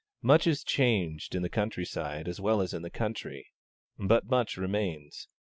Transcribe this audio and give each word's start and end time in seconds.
Much 0.23 0.47
is 0.47 0.63
changed, 0.63 1.35
in 1.35 1.43
the 1.43 1.47
country 1.47 1.85
side 1.85 2.27
as 2.27 2.41
well 2.41 2.59
as 2.59 2.73
in 2.73 2.81
the 2.81 2.89
country; 2.89 3.51
but 3.99 4.25
much 4.25 4.57
remains. 4.57 5.27